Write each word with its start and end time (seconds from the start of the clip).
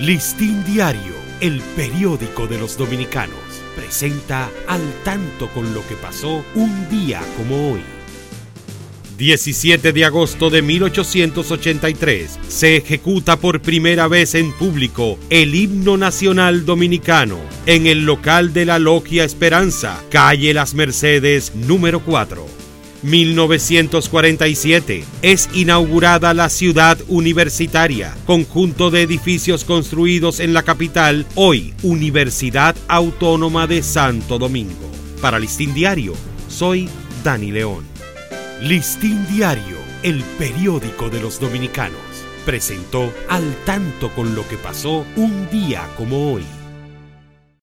Listín 0.00 0.62
Diario, 0.66 1.14
el 1.40 1.62
periódico 1.74 2.46
de 2.46 2.58
los 2.58 2.76
dominicanos, 2.76 3.38
presenta 3.74 4.50
al 4.68 4.82
tanto 5.04 5.48
con 5.48 5.72
lo 5.72 5.86
que 5.88 5.94
pasó 5.94 6.44
un 6.54 6.88
día 6.90 7.22
como 7.38 7.72
hoy. 7.72 7.80
17 9.16 9.94
de 9.94 10.04
agosto 10.04 10.50
de 10.50 10.60
1883 10.60 12.38
se 12.46 12.76
ejecuta 12.76 13.38
por 13.38 13.62
primera 13.62 14.06
vez 14.06 14.34
en 14.34 14.52
público 14.52 15.18
el 15.30 15.54
himno 15.54 15.96
nacional 15.96 16.66
dominicano 16.66 17.38
en 17.64 17.86
el 17.86 18.04
local 18.04 18.52
de 18.52 18.66
la 18.66 18.78
Logia 18.78 19.24
Esperanza, 19.24 20.02
calle 20.10 20.52
Las 20.52 20.74
Mercedes 20.74 21.54
número 21.54 22.00
4. 22.00 22.65
1947 23.02 25.04
es 25.22 25.48
inaugurada 25.52 26.34
la 26.34 26.48
ciudad 26.48 26.98
universitaria, 27.08 28.16
conjunto 28.26 28.90
de 28.90 29.02
edificios 29.02 29.64
construidos 29.64 30.40
en 30.40 30.54
la 30.54 30.62
capital, 30.62 31.26
hoy 31.34 31.74
Universidad 31.82 32.74
Autónoma 32.88 33.66
de 33.66 33.82
Santo 33.82 34.38
Domingo. 34.38 34.90
Para 35.20 35.38
Listín 35.38 35.74
Diario, 35.74 36.14
soy 36.48 36.88
Dani 37.22 37.52
León. 37.52 37.84
Listín 38.62 39.26
Diario, 39.28 39.76
el 40.02 40.22
periódico 40.38 41.10
de 41.10 41.20
los 41.20 41.38
dominicanos, 41.38 42.00
presentó 42.44 43.12
al 43.28 43.54
tanto 43.64 44.10
con 44.14 44.34
lo 44.34 44.46
que 44.48 44.56
pasó 44.56 45.04
un 45.16 45.48
día 45.50 45.86
como 45.96 46.32
hoy. 46.32 46.44